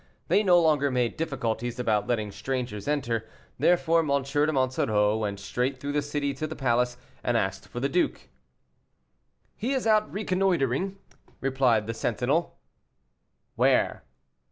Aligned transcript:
They 0.29 0.41
no 0.41 0.59
longer 0.59 0.89
made 0.89 1.15
difficulties 1.15 1.77
about 1.77 2.07
letting 2.07 2.31
strangers 2.31 2.87
enter, 2.87 3.29
therefore 3.59 3.99
M. 3.99 4.07
de 4.23 4.51
Monsoreau 4.51 5.15
went 5.15 5.39
straight 5.39 5.79
through 5.79 5.91
the 5.91 6.01
city 6.01 6.33
to 6.33 6.47
the 6.47 6.55
palace, 6.55 6.97
and 7.23 7.37
asked 7.37 7.67
for 7.67 7.79
the 7.79 7.87
duke. 7.87 8.27
"He 9.55 9.73
is 9.73 9.85
out 9.85 10.11
reconnoitering," 10.11 10.97
replied 11.39 11.85
the 11.85 11.93
sentinel. 11.93 12.57
"Where?" 13.55 14.01